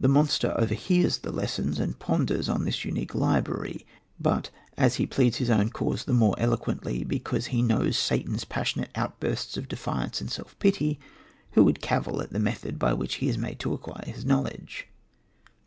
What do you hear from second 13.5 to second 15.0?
to acquire his knowledge?